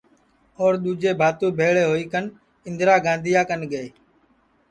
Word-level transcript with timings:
اور 0.59 0.73
دؔوجے 0.83 1.11
بھاتو 1.19 1.45
بھیݪے 1.57 1.83
ہوئی 1.89 2.05
کن 2.11 2.25
اِندرا 2.67 2.95
گاندھیا 3.05 3.41
کن 3.49 3.61
گئے 3.71 3.87